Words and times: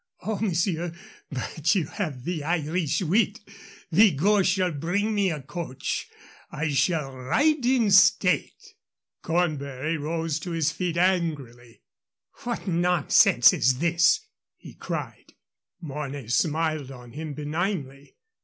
"Oh, 0.23 0.39
monsieur, 0.39 0.95
but 1.29 1.75
you 1.75 1.85
have 1.85 2.23
the 2.23 2.43
Irish 2.43 3.03
wit. 3.03 3.39
Vigot 3.91 4.47
shall 4.47 4.71
bring 4.71 5.13
me 5.13 5.29
a 5.29 5.43
coach. 5.43 6.07
I 6.51 6.69
shall 6.71 7.11
ride 7.15 7.63
in 7.67 7.91
state." 7.91 8.73
Cornbury 9.21 9.97
rose 9.97 10.39
to 10.39 10.49
his 10.53 10.71
feet 10.71 10.97
angrily. 10.97 11.83
"What 12.45 12.67
nonsense 12.67 13.53
is 13.53 13.77
this?" 13.77 14.21
he 14.57 14.73
cried. 14.73 15.33
Mornay 15.79 16.29
smiled 16.29 16.89
on 16.89 17.11
him 17.11 17.35
benignly. 17.35 18.15